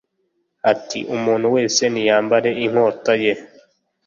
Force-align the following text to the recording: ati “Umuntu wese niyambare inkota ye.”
ati 0.71 0.99
“Umuntu 1.15 1.47
wese 1.55 1.81
niyambare 1.93 2.49
inkota 2.65 3.13
ye.” 3.23 3.33